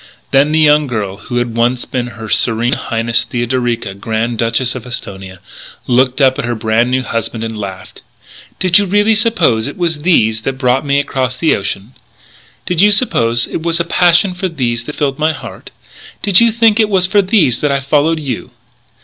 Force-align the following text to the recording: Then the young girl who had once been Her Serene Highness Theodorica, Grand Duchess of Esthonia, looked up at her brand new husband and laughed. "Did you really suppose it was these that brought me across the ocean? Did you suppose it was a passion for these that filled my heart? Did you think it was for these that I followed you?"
Then 0.31 0.51
the 0.51 0.57
young 0.57 0.87
girl 0.87 1.17
who 1.17 1.37
had 1.37 1.55
once 1.55 1.85
been 1.85 2.07
Her 2.17 2.27
Serene 2.27 2.73
Highness 2.73 3.23
Theodorica, 3.23 3.93
Grand 3.93 4.39
Duchess 4.39 4.73
of 4.73 4.87
Esthonia, 4.87 5.37
looked 5.85 6.19
up 6.19 6.39
at 6.39 6.45
her 6.45 6.55
brand 6.55 6.89
new 6.89 7.03
husband 7.03 7.43
and 7.43 7.55
laughed. 7.55 8.01
"Did 8.57 8.79
you 8.79 8.87
really 8.87 9.13
suppose 9.13 9.67
it 9.67 9.77
was 9.77 10.01
these 10.01 10.41
that 10.41 10.53
brought 10.57 10.83
me 10.87 10.99
across 10.99 11.37
the 11.37 11.55
ocean? 11.55 11.93
Did 12.65 12.81
you 12.81 12.89
suppose 12.89 13.45
it 13.45 13.61
was 13.61 13.79
a 13.79 13.83
passion 13.85 14.33
for 14.33 14.49
these 14.49 14.85
that 14.85 14.95
filled 14.95 15.19
my 15.19 15.33
heart? 15.33 15.69
Did 16.23 16.41
you 16.41 16.51
think 16.51 16.79
it 16.79 16.89
was 16.89 17.05
for 17.05 17.21
these 17.21 17.59
that 17.59 17.71
I 17.71 17.79
followed 17.79 18.19
you?" 18.19 18.49